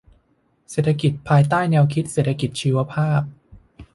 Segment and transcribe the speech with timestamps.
[0.71, 3.21] เศรษฐกิจภายใต้แนวคิดเศรษฐกิจชีวภาพ